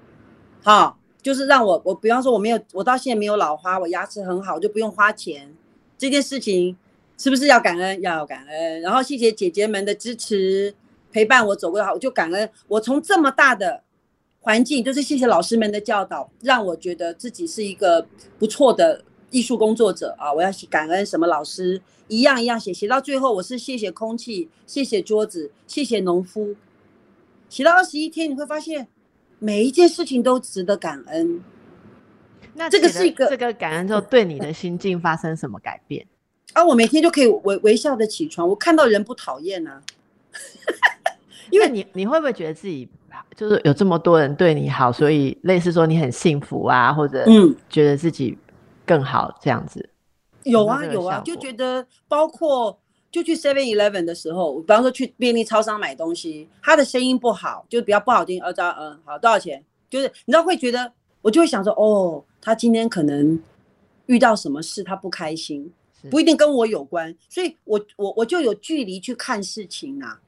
[0.62, 5.55] 好，就是让我我比方说我没有我到现在没有老花，我牙齿很好，就不用花钱，
[5.99, 6.77] 这件事情
[7.19, 8.01] 是不是要感恩？
[8.01, 8.81] 要感恩。
[8.81, 10.75] 然后谢谢姐姐们的支持
[11.12, 13.83] 陪伴我走过好，我就感恩我从这么大的。
[14.43, 18.07] 环境就是谢谢老师们的教导，让我觉得自己是一个
[18.38, 20.33] 不错的艺术工作者啊！
[20.33, 26.57] 我要感恩什么老师，一样一样写，写到最后我是谢谢空气，谢谢桌子，谢谢农夫。
[27.49, 28.88] 写到二十一天，你会发现
[29.38, 31.40] 每一件事情都值得感恩。
[32.55, 36.07] 那这个是一个这个感恩之后，对你的心境发生什么改变？
[36.55, 39.81] 啊，我每天就可以微微笑的起床，我看到人不讨厌啊。
[41.51, 42.88] 因为你你会不会觉得自己？
[43.37, 48.37] 就是有这么多人对你好，所以类似说你很幸福啊，或者嗯，觉得自己
[48.90, 49.88] 更好这样子。
[50.42, 52.76] 有啊有啊，就觉得包括
[53.12, 58.42] 就去 Seven Eleven 的时候，比方说去便利超商买东西，他的声音不好，就比较不好听。
[58.42, 59.64] 呃，知道嗯，好多少钱？
[59.88, 63.40] 就是你知道会觉得，我就会想说，哦，他今天可能
[64.07, 65.72] 遇到什么事，他不开心，
[66.11, 70.20] 不一定跟我有关，所以我我我就有距离去看事情啊，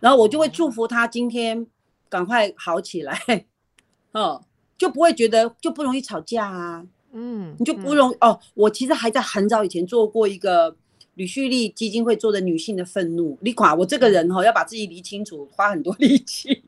[0.00, 1.64] 然后我就会祝福他今天。
[2.10, 3.44] 赶快好起来，
[4.12, 4.42] 哦，
[4.78, 6.86] 就不会觉得就不容易吵架啊，
[7.20, 8.38] 嗯，你就不容哦。
[8.54, 10.76] 我其实还在很早以前做过一个
[11.14, 13.36] 吕旭丽基金会做的女性的愤怒。
[13.40, 16.62] 你垮，我这个人哈要把自己理清楚，花很多 力气。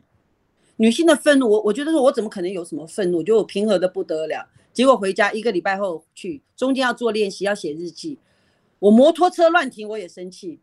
[0.79, 3.23] 女性的愤怒，我我觉得说我怎么可能有什么愤怒？
[3.23, 4.49] 就我平和的不得了。
[4.73, 8.19] 结果回家一个礼拜后去，中间要做练习，要写日记。
[8.81, 10.59] 我摩托车乱停，我也生气；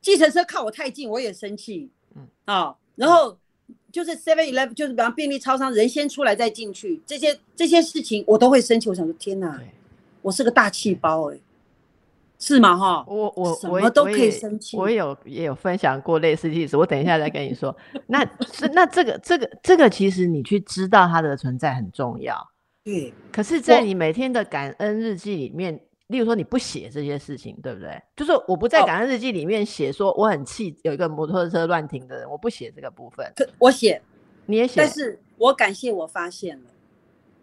[0.00, 1.90] 计程车靠我太近，我也生气。
[2.16, 3.36] 嗯啊，然后。
[3.90, 8.88] 就是 Seven Eleven，就是比方便利超商，人先出来再进去，这些这些事情我都会生气。
[8.88, 9.60] 我想说，天哪，
[10.22, 11.38] 我是个大气包哎，
[12.38, 12.76] 是吗？
[12.76, 14.76] 哈，我我什么都可以生气。
[14.76, 17.74] 我有也有分享过类似例子，我等一下再跟你说。
[18.06, 22.36] 那是那这个这个这个，其实你去知道它的存在很重要。
[22.84, 25.80] 对，可是，在你每天的感恩日记里面。
[26.08, 28.02] 例如说你不写这些事情，对不对？
[28.16, 33.30] 就是我不在感恩日记里面写说我很气有一个摩托车乱停的人，我不写这个部分。
[33.58, 34.00] 我写，
[34.46, 36.64] 你也写，但是我感谢我发现了，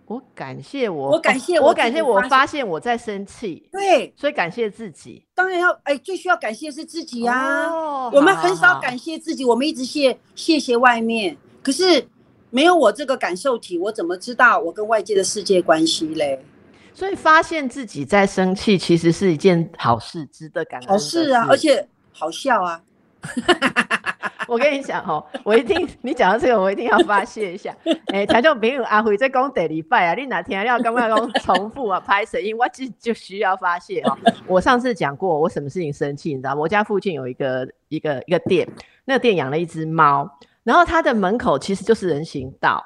[0.07, 5.23] 我感谢我，我感谢我感谢我发现我在生气，对，所以感谢自己。
[5.35, 7.69] 当然要，哎，最需要感谢是自己呀。
[8.11, 12.07] 我们很少感谢自己，我们一直谢谢谢外面，可是
[12.49, 16.43] 没有我这个感受体，我怎么知道我跟外界的世界关系嘞？
[16.95, 20.87] 所以发现自己在生气，其实是一件好事，值得感恩。
[20.87, 22.81] 好事啊，而且好笑啊！
[24.47, 27.75] 我跟你讲哦，我一定你讲到这个，我一定要发泄一下。
[28.13, 34.17] 哎，台中朋友阿辉在讲第礼拜啊，你哪天要刚刚讲重复啊拍声音，我就就需要发泄哦。
[34.47, 36.61] 我上次讲过，我什么事情生气，你知道吗？
[36.61, 38.65] 我家附近有一个一个一个店，
[39.03, 40.29] 那个店养了一只猫，
[40.63, 42.81] 然后它的门口其实就是人行道。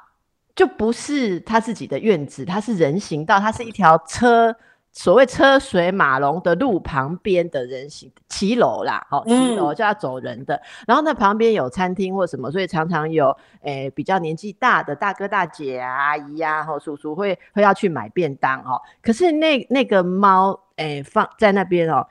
[0.60, 4.54] 就不是他自己的院子，它是人行道，它是一条车
[4.92, 18.78] 所谓车水马龙的路旁边的人行骑楼啦，好骑楼就要走人的，然后那旁边有餐厅或什么，所以常常有诶比较年纪大的大哥大姐啊、阿姨呀、或叔叔会会要去买便当哦。
[19.00, 22.06] 可是那那个猫诶放在那边哦，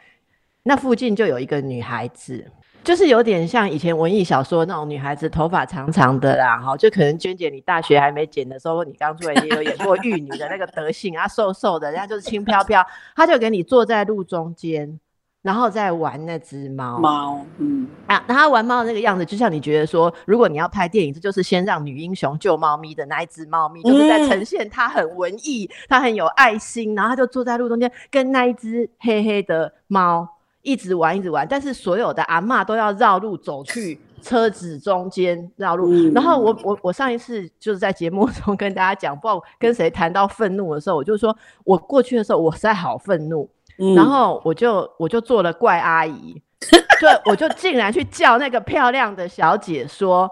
[0.63, 2.51] 那附近就有一个女孩子。
[2.84, 12.84] 就是有点像以前文艺小说那种女孩子，头发长长的啦，哈，就可能娟姐你大学还没剪的时候，你刚出来也有演过玉女的那个德性啊，瘦瘦的，人家就是轻飘飘，
[13.15, 15.00] 她就给你坐在路中间，
[15.44, 30.28] 然后再玩那只猫猫，嗯啊，那她玩猫的那个样子，就像你觉得说，如果你要拍电影，这就是先让女英雄救猫咪的那一只猫咪，就是在呈现她很文艺，她很有爱心，然后她就坐在路中间，跟那一只黑黑的猫。
[30.62, 35.91] 一直玩，一直玩，但是所有的阿妈都要绕路走去车子中间绕路。
[36.13, 43.50] 然后我我我上一次就是在节目 中跟大家讲，不知道跟谁谈到愤怒的时候，我就说我过去的时候我实在好愤怒，
[43.95, 50.30] 然后我就我就做了怪阿姨， 对，我就竟然去叫那个漂亮的小姐说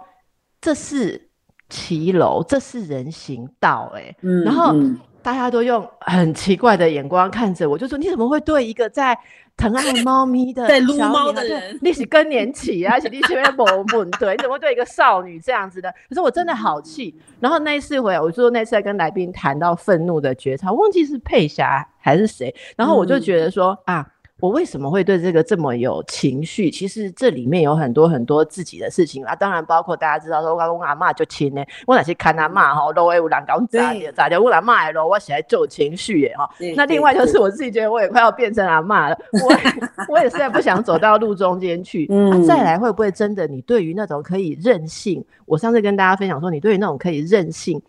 [0.60, 1.30] 这是
[1.70, 4.74] 骑楼，这是人行道，哎，然后
[5.28, 9.14] 大家都用很奇怪的眼光看着我，就说你怎么会对一个在
[9.58, 15.94] 疼爱猫咪的 在撸猫的人，你是更年期啊，而且你前面某某对，你怎么会对一个少女这样子的？
[16.08, 17.14] 可是我真的好气。
[17.42, 24.08] 然后那一次回来，我就那次在跟来宾谈到愤怒的觉察，忘记是佩霞还是谁，然后我就觉得说啊。
[24.40, 26.70] 我为什么会对这个这么有情绪？
[26.70, 36.48] 其实这里面有很多很多自己的事情啊，当然包括大家知道说，我我阿妈就亲呢，我哪些看阿妈哈，都会有人讲咋的咋的，我阿妈的我起来就情绪耶哈。
[36.76, 39.50] 那另外就是我自己觉得我也快要变成阿妈了，我
[40.14, 42.06] 我也是在不想走到路中间去。
[42.10, 45.24] 嗯，再来会不会真的你对于那种可以任性？
[45.46, 47.82] 我上次跟大家分享说，你对于那种可以任性。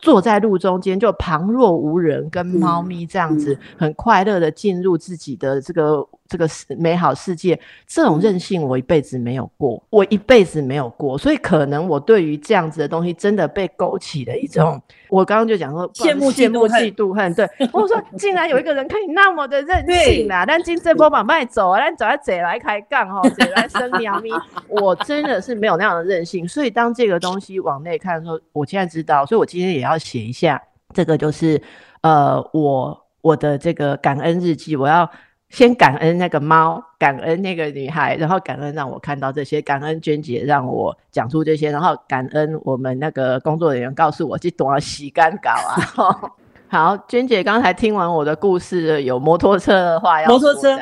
[0.00, 6.06] 坐在路中间，就旁若无人，跟猫咪这样子很快乐的进入自己的这个。
[6.30, 17.34] 这个美好世界，这种任性我一辈子没有过，我一辈子没有过，所以可能我对于这样子的东西，真的被勾起了一种，我刚刚就讲说羡慕、羡慕、嫉妒、恨。
[17.34, 24.30] 对， 我说竟然有一个人可以那么的任性啦，但金这波把卖走啊，但走在贼来开杠哈，贼来生喵咪，
[24.68, 26.46] 我真的是没有那样的任性。
[26.46, 30.62] 所以当这个东西往内看的时候，我现在知道，所以我今天也要写一下，
[30.94, 31.60] 这个就是
[32.02, 35.10] 呃，我我的这个感恩日记，我要。
[35.50, 46.32] 先感恩那个猫，感恩那个女孩，然后感恩让我看到这些，感恩娟姐让我讲出这些，然后感恩我们那个工作人员告诉我去懂了洗干稿啊。
[46.68, 50.78] 好，娟姐刚才听完我的故事，有摩托车的话要摩托车，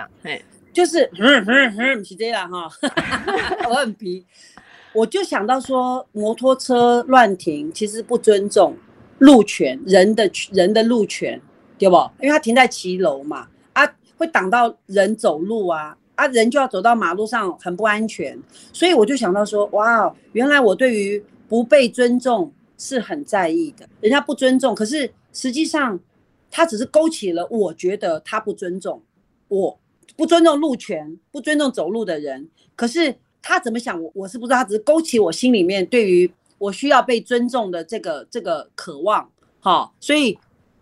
[0.70, 2.68] 就是嗯嗯嗯，是这样哈，
[3.70, 4.26] 我很皮，
[4.92, 8.76] 我就想到说摩托车乱停其实不尊重
[9.16, 11.40] 路权，人的人的路权
[11.78, 11.96] 对不？
[12.20, 13.46] 因为他停在骑楼嘛。
[14.18, 18.36] 会挡到人走路啊啊，人就要走到马路上，很不安全。
[18.72, 23.88] 所以我就想到说，哇，原来我对于不被尊重是很在意的。
[24.00, 25.98] 人家不尊重，可是实际上
[26.50, 29.00] 他只是勾起了我觉得他不尊重
[29.46, 29.78] 我，
[30.16, 32.48] 不尊重路权，不尊重走路的人。
[32.74, 34.56] 可是他怎么想，我我是不知道。
[34.56, 36.28] 他只是勾起我心里面对于
[36.58, 39.30] 我需要被尊重的这个这个渴望。
[39.60, 40.36] 好，所以。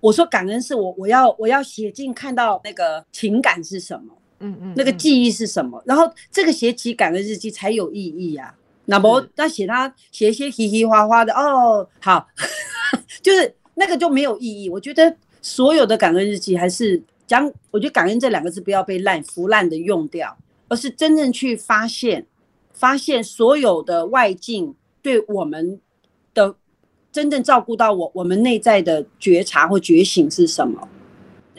[0.06, 8.54] 我说感恩是我我要我要写进看到那个情感是什么，嗯嗯，那个记忆是什么，然后这个写起感恩日记才有意义呀。
[8.84, 12.24] 那么那写他写一些嘻嘻哈哈的哦，好，
[13.20, 14.70] 就是那个就没有意义。
[14.70, 20.38] 我觉得所有的感恩日记还是将，我觉得感恩这两个字不要被烂腐烂的用掉，
[20.68, 22.24] 而是真正去发现
[22.72, 25.80] 发现所有的外境对我们
[26.32, 26.54] 的。
[27.16, 30.86] 真正照顾到我，我们内在的觉察或觉醒是什么？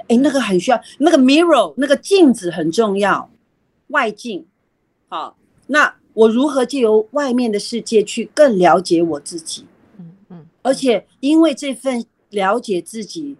[0.08, 3.28] 哎，那个很需要，那个 mirror，那个镜子很重要，
[3.88, 4.46] 外镜。
[5.08, 9.66] 好，那我如何借由外面的世界去更了解我自己？
[9.98, 13.36] 嗯嗯，而且因为这份了解自己，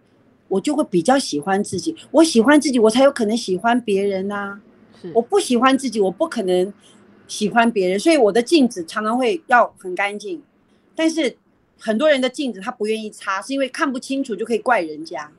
[0.48, 1.96] 我就会比较喜欢自己。
[2.10, 4.60] 我喜欢自己，我才有可能喜欢别人呐。
[5.00, 6.74] 是，我不喜欢自己，我不可能
[7.28, 8.00] 喜欢别人。
[8.00, 10.42] 所以我的镜子常常会要很干净，
[10.96, 11.38] 但是。
[11.80, 15.30] 很多人的镜子他不愿意擦，是因为看不清楚就可以怪人家。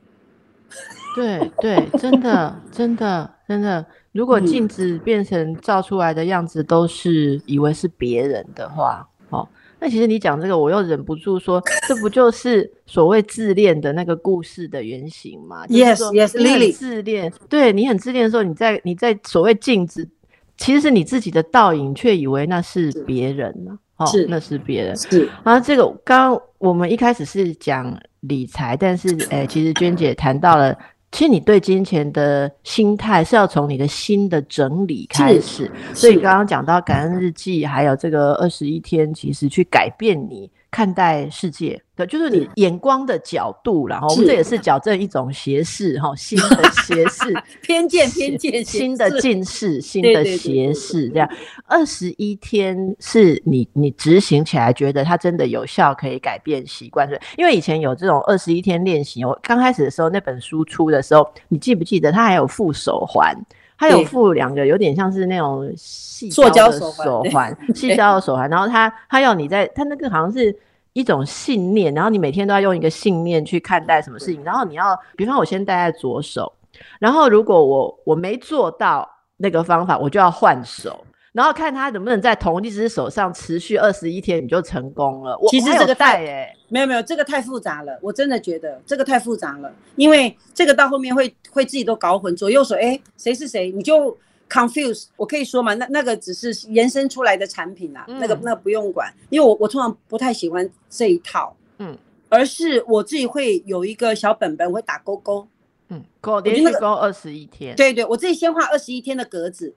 [1.15, 9.47] 对对，真的 真的真的，如果镜子变成照出来的样子都是以为是别人的话，哦，
[9.79, 20.07] 那其实你讲这个，我又忍不住说，这不就是所谓自恋的那个故事的原型吗？Yes Yes，Lily，自恋，对你很自恋的时候，你在你在所谓镜子，
[20.55, 23.79] 其实是你自己的倒影，却以为那是别人呢。
[24.07, 24.95] 是，那是别人。
[24.95, 30.77] 是，然后这个刚刚我们一开始是讲理财，但是诶，其实娟姐谈到了
[31.11, 35.69] 其实你对金钱的心态是要从你的心的整理开始。
[35.93, 40.49] 所以刚刚讲到感恩日记，还有这个二十一天，其实去改变你。
[40.71, 51.29] 看待世界的，就是你眼光的角度然后我们这也是矫正一种斜视哈，新的 斜视偏见偏见，新的近视， 新的斜视这样。
[51.65, 57.09] 二十一天是你你执行起来觉得它真的有效，可以改变习惯。
[57.09, 63.35] 是因为以前有这种二十一天练习，我刚开始的时候那本书出的时候，你记不记得它还有副手环？
[63.79, 68.49] 它有附两个，有点像是那种细胶的手环， 细胶的手环。
[68.49, 70.53] 然后它它要你在，它那个好像是
[70.91, 74.43] 一种信念，然后你每天都要用一个信念去看待什么事情。
[74.43, 76.51] 然后你要，比方我先戴在左手，
[76.99, 81.05] 然后如果我我没做到那个方法，我就要换手。
[81.39, 85.39] 然后看他能不能在同一只手上持续二十一天，你就成功了。
[85.47, 87.97] 其实这个太哎，没有没有，这个太复杂了。
[88.01, 94.17] 我真的觉得这个太复杂了，因为这个到后面会会自己都搞混，左右手哎谁是谁，你就
[94.49, 95.05] confuse。
[95.15, 105.47] 我可以说嘛，那那个只是延伸出来的产品啊，那个那个不用管，因为我我通常不太喜欢这一套，嗯，而是我自己会有一个小本本，会打勾勾，
[105.87, 109.73] 嗯，勾连续勾二十一天，对对，我自己先画二十一天的格子。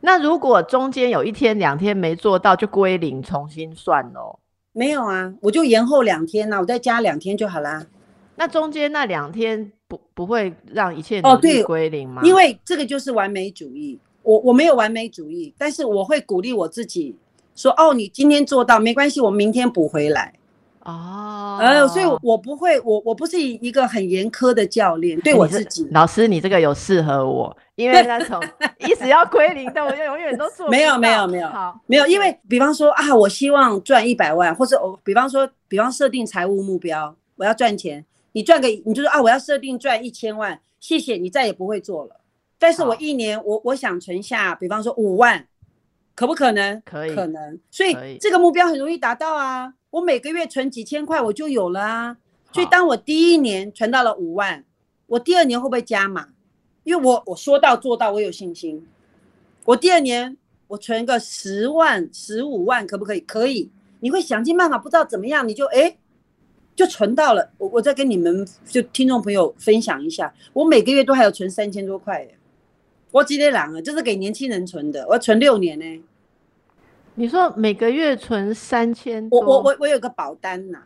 [0.00, 4.38] 那如果中间有一天两天没做到，就归零，重新算喽。
[4.72, 7.86] 没有啊，我就延后两天呐，我再加两天就好啦。
[8.36, 12.20] 那中间那两天不不会让一切哦对归零吗？
[12.24, 13.98] 因为这个就是完美主义。
[14.22, 17.16] 我我没有完美主义，但是我会鼓励我自己
[17.54, 20.34] 说：哦，你今天做到没关系，我明天补回来。
[20.86, 25.84] 哦，呃，所以我不会，我我不是一个很严苛的教练，对我自己。
[25.90, 28.40] 老师，你这个有适合我，因为那种
[28.78, 42.20] 一直要归零的，我就永远都做没有没有没有好没有，因为比方说啊，我希望赚一百万，或者我比方说，比方设定财务目标，我要赚钱，你赚个你就说啊，我要设定赚一千万，谢谢你再也不会做了。
[42.60, 45.48] 但是我一年我我想存下，比方说五万，
[46.14, 46.80] 可不可能？
[46.84, 47.58] 可以，可能。
[47.72, 49.72] 所以这个目标很容易达到啊。
[49.96, 52.18] 我每个月存几千块，我就有了啊。
[52.52, 54.62] 所以当我第一年存到了五万，
[55.06, 56.28] 我第二年会不会加码？
[56.84, 58.86] 因为我我说到做到，我有信心。
[59.64, 60.36] 我第二年
[60.68, 63.20] 我存个十万、十五万，可不可以？
[63.20, 63.70] 可以。
[64.00, 65.96] 你会想尽办法，不知道怎么样，你就哎，
[66.74, 67.50] 就存到了。
[67.56, 72.28] 我我再跟你们就听众朋友分享一下，我每个月都还有存三千多块。
[73.12, 73.80] 我几点懒啊？
[73.80, 76.04] 这是给年轻人存的，我要存六年呢。
[77.18, 80.78] 你说每个月存三千，我我我我有个保单呐，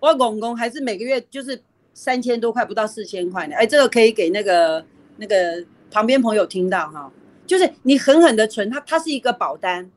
[0.00, 1.58] 我公公还是每个月就是
[1.94, 3.56] 三千多块，不到四千块呢。
[3.56, 4.84] 哎，这个可以给那个
[5.16, 7.10] 那个旁边朋友听到哈，
[7.46, 9.90] 就是你狠狠的存，它它是一个保单，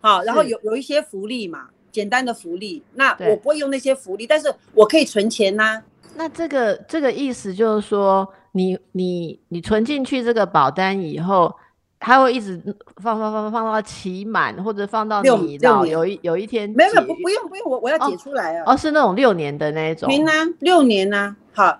[0.00, 2.82] 好，然后有有一些福利嘛，简单的福利。
[2.94, 5.82] 那我不会用那些福利，但是我可以存钱呐。
[6.16, 11.54] 那这个这个意思就是说，你你你存进去这个保单以后。
[12.02, 12.58] 它会一直
[12.96, 21.78] 放放放放到期满，或者放到你到有一有一天没有没有不不用不用我我要解出来啊哦是那种六年的那种，行啊六年啊好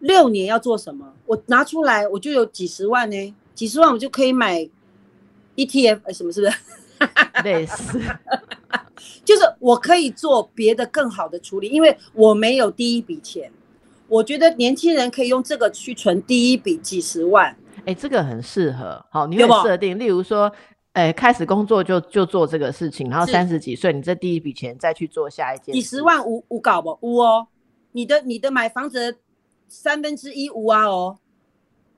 [0.00, 1.12] 六年要做什么？
[1.26, 4.66] 我拿出来我就有几十万呢，几十万我就可以买
[5.54, 6.52] ETF 什么是不是？
[7.44, 8.00] 类似，
[9.22, 13.52] 就是我可以做别的更好的处理，因为我没有第一笔钱，
[14.08, 17.54] 我觉得年轻人可以用这个去存第一笔几十万。
[17.88, 20.52] 哎，这个很适合，好，你会设定，例如说，
[20.92, 27.46] 哎，开始工作就就做这个事情，然后三十几岁，你这第一笔钱再去做下一件，几十万五五搞不五哦，
[27.92, 29.16] 你的你的买房子
[29.68, 31.16] 三分之一五啊哦，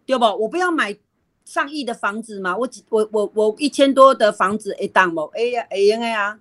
[0.07, 0.25] 对不？
[0.25, 0.97] 我不要买
[1.45, 6.39] 上亿的房子嘛，我几我我我一千多的房子哎当不哎呀哎呀呀，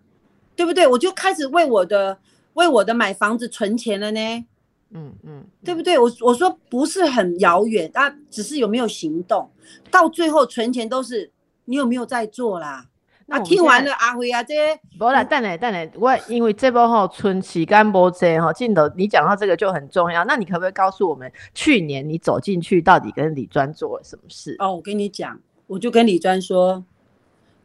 [0.56, 0.86] 对不对？
[0.86, 2.20] 我就开始为我的
[2.54, 4.46] 为我的买房子存钱了呢。
[4.92, 5.98] 嗯嗯，对不对？
[5.98, 9.50] 我我说不是很遥远，啊，只是有没有行动？
[9.92, 11.32] 到最后存钱都是
[11.66, 12.88] 你有没有在做啦？
[13.28, 20.26] 那听完了阿辉啊这些，不啦，等来等来，我因为这波哈存期干波这哈镜头，你讲到这个就很重要。
[20.26, 24.56] 那你可不可以告诉我们，去年你走进去到底跟李专做了什么事？
[24.58, 26.84] 哦，我跟你讲，我就跟李专说，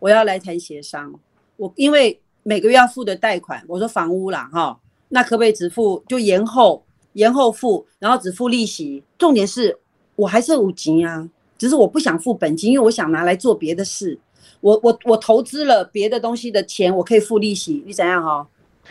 [0.00, 1.18] 我要来谈协商。
[1.56, 6.84] 我因为每个月要付的贷款，我说房屋啦哈，那可不可以只付就延后？
[7.14, 9.02] 延后付，然后只付利息。
[9.18, 9.76] 重点是
[10.14, 14.18] 我还是五级啊，只是我不想付本金，因为我想拿来做别的事。
[14.60, 17.82] 我我我投资了别的东西的钱，我可以付利息。
[17.86, 18.46] 你怎样哈？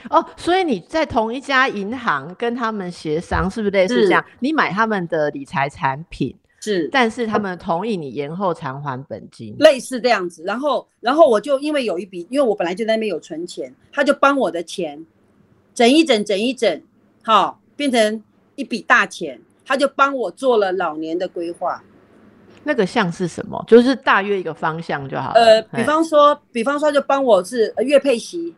[0.10, 4.26] 哦，所以你在同一家银行跟他们协商，是不是类似这样？
[4.40, 10.44] 你买他们的理财产品是，但是他们同意你延后偿还本金，类似这样子。
[10.44, 15.06] 然后然后我就因为有一笔，因为我本来就在那边有存钱，他就帮我的钱
[15.76, 16.82] 整一整整一整，
[17.24, 17.60] 好。
[17.76, 18.24] 变成
[18.56, 21.84] 一笔大钱，他就帮我做了老年的规划。
[22.64, 23.62] 那个像是什么？
[23.68, 25.42] 就是大约一个方向就好了。
[25.42, 28.56] 呃，比方说，比方说，就帮我是呃月配息，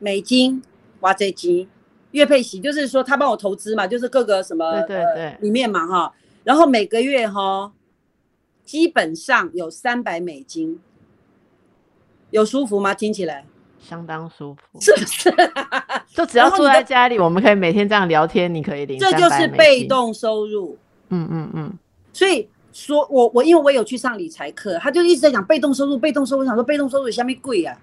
[0.00, 0.60] 美金、
[1.00, 1.68] 哇这金，
[2.10, 6.12] 月配息就是说他帮我投资嘛，就是各个什么呃对对对里面嘛哈，
[6.42, 7.72] 然后每个月哈，
[8.64, 10.80] 基本上有三百美金，
[12.30, 12.92] 有舒服吗？
[12.92, 13.44] 听起来
[13.84, 15.30] 相当舒服，是不是？
[16.14, 19.88] 就只要坐然后你的在家里，我们可以每天这样聊天，你可以领这就是被金。
[19.88, 20.78] 动收入。
[21.10, 21.78] 嗯嗯嗯，
[22.12, 26.40] 所以说我我因为我有去上理财课，他就一直在讲被动收入，被动收入。
[26.40, 27.76] 我想说被动收入下面贵啊，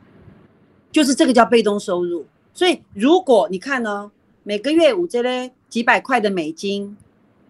[0.92, 2.26] 就是这个叫被动收入。
[2.54, 4.12] 所以如果你看呢，
[4.44, 6.98] 每个月五这嘞几百块的美金，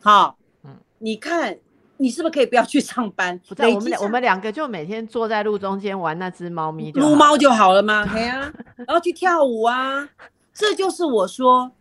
[0.01, 1.57] 好，嗯你看
[2.01, 3.39] 你是不是可以不要去上班？
[3.47, 8.51] 不知道累积下我们俩我们两个就每天坐在路中间玩那只猫咪撸猫就好了吗， 对啊，
[8.87, 10.09] 然后去跳舞啊，
[10.53, 11.71] 这就是我说，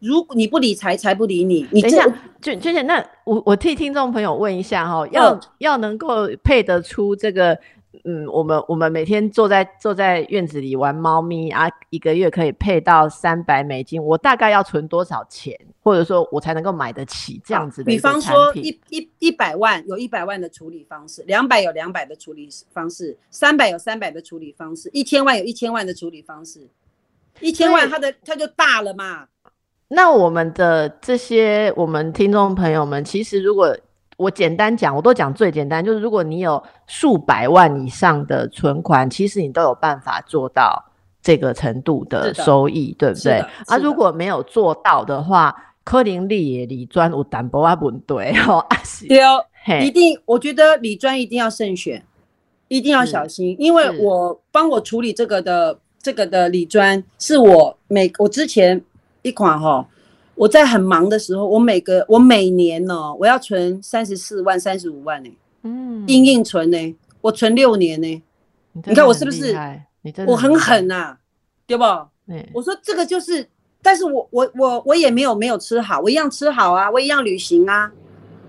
[0.00, 1.66] 如果你不理财，财不理你。
[1.70, 2.04] 你等一下，
[2.40, 7.58] 娟娟姐，那我我替听众朋友问一下哈、要、嗯要能够配得出这个，
[8.04, 18.52] 嗯，我们我们每天坐在坐在院子里玩猫咪啊，一个月可以配到三百美金，我大概要存多少钱，或者说我才能够买得起这样子的比方说？
[18.54, 26.68] 一一一百万有一百万的处理方式，两百有两百的处理方式，三百有三百的处理方式，一千万有一千万的处理方式。
[27.40, 29.26] 一千万它的它就大了嘛，
[29.88, 33.76] 那我们的这些我们听众朋友们，其实如果
[34.16, 40.84] 我简单讲，我都讲最简单，就是如果你有数百万以上的存款，其实你都有办法做到
[41.22, 43.44] 这个程度的收益，对不对？
[43.66, 45.54] 啊，如果没有做到的话，
[45.84, 49.44] 柯林利也理专有淡薄啊不对哦，啊是对哦，
[49.82, 52.02] 一，定，我觉得理专一定要慎选，
[52.68, 58.82] 一定要小心，因为我帮我处理这个的这个的理专，是我每我之前
[59.22, 59.86] 一款哈，
[60.36, 65.30] 我在很忙的时候，我每个我每年呢，我要存三十四万、三十五万呢、
[65.62, 66.04] 嗯。
[66.06, 68.22] 硬硬存呢、我存六年呢、
[68.72, 69.56] 你你看我是不是
[70.02, 71.16] 你真的我很狠，呐、
[71.66, 71.84] 对不？
[72.28, 73.48] 嗯我说这个就是，
[73.82, 77.90] 但是我我我我也没有没有吃好，我一样吃好啊，我一样旅行啊，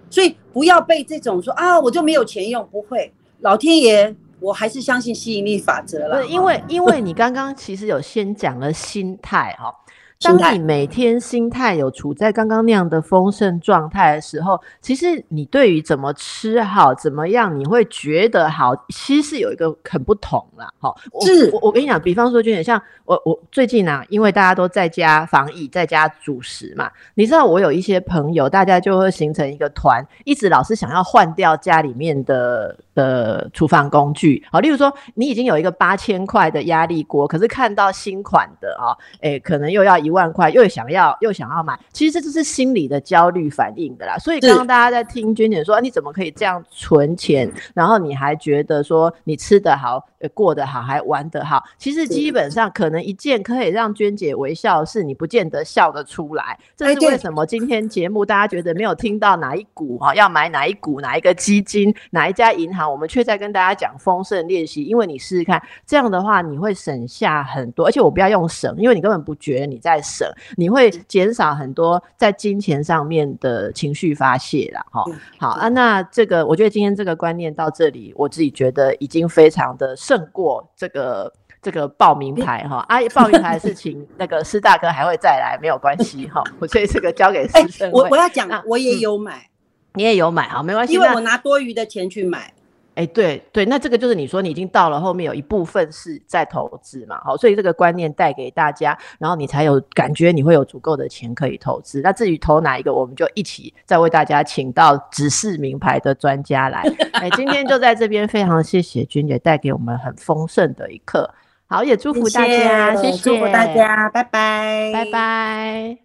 [0.09, 9.73] 所以不要被这种说啊，我就没有钱用，不会，老天爷，我还是相信吸引力法则了因为因为你刚刚其实有先讲了心态哈、
[10.21, 20.67] 当你每天心态有处在刚刚那样的丰盛状态的时候，其实你对于怎么吃好、怎么样，你会觉得好，其实是有一个很不同啦。
[20.79, 34.43] 好，我是我我跟你讲，比方说，就点像我我最近啊，因为大家都在家防疫，在家煮食嘛，你知道我有一些朋友，大家就会形成一个团，一直老是想要换掉家里面的的厨房工具。
[34.51, 44.17] 好，例如说你已经有一个八千块的压力锅，可是看到新款的啊，诶，可能又要一万块，又想要又想要买，其实这就是心理的焦虑反应的啦。
[44.17, 51.63] 所以刚刚大家在听娟姐说，啊你怎么可以这样存钱，然后你还觉得说你吃得好，呃过得好，还玩得好？
[51.77, 56.57] 其实基本上可能一件可以让娟姐微笑是，你不见得笑得出来。
[56.75, 64.83] 这是为什么今天节目大家觉得没有听到哪一股哈、要买哪一股、哪一个基金、哪一家银行，我们却在跟大家讲丰盛练习。
[64.83, 74.85] 因为你试试看，这样的话你会省下很多，而且我不要用省，因为你根本不觉得你在省，你会减少很多在金钱上面的情绪发泄啦。
[74.91, 81.33] 哈、嗯好啊，那这个我觉得今天这个观念到这里，我自己觉得已经非常的胜过这个。
[81.59, 86.41] 这个报名牌哈，啊，报名牌的事情， 那个师大哥还会再来，没有关系哈。
[86.61, 89.49] 我所以这个交给哎施政会，我我要讲啊，我也有买，
[89.95, 90.93] 你也有买哈，没关系。
[90.93, 92.53] 因为我拿多余的钱去买。
[92.97, 102.01] 哎，对对，那这个就是你说你已经到了后面有一部分是在投资嘛，好，所以这个观念带给大家，然后你才有感觉你会有足够的钱可以投资。
[102.01, 106.81] 那至于投哪一个，我们就一起再为大家请到指示名牌的专家来。
[107.11, 111.31] 哎，今天就在这边非常谢谢君姐带给我们很丰盛的一课，
[111.67, 115.97] 好，也祝福大家，谢谢，祝福大，家，拜拜，拜拜。